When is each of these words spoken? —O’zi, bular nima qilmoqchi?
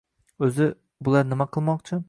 —O’zi, 0.47 0.69
bular 1.09 1.29
nima 1.31 1.49
qilmoqchi? 1.59 1.99